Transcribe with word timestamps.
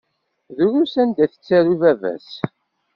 Drus 0.57 0.93
anda 1.01 1.19
ay 1.23 1.29
tettaru 1.31 1.71
i 1.73 1.77
baba-s. 1.81 2.29